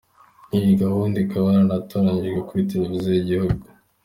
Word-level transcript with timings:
Iyi 0.57 0.71
gahunda 0.81 1.15
ikaba 1.25 1.47
yaranatangajwe 1.53 2.39
kuri 2.47 2.67
Televiziyo 2.71 3.11
y’igihugu. 3.15 3.65